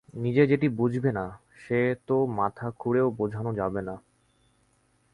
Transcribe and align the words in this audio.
নিজে 0.13 0.43
যেটি 0.47 0.67
বুঝবে 0.69 1.11
না 1.11 1.25
সে 1.55 1.79
তো 2.07 2.17
মাথা 2.37 2.67
খুঁড়েও 2.79 3.07
বুঝানো 3.11 3.51
যাবে 3.53 3.81
না। 3.81 3.95